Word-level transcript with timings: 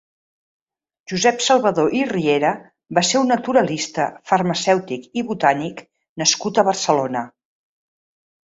Josep 1.11 1.43
Salvador 1.47 1.93
i 1.97 2.01
Riera 2.11 2.53
va 2.99 3.03
ser 3.11 3.19
un 3.21 3.29
naturalista, 3.33 4.07
farmacèutic 4.33 5.07
i 5.23 5.25
botànic 5.31 5.85
nascut 6.23 6.63
a 6.63 6.65
Barcelona. 6.73 7.27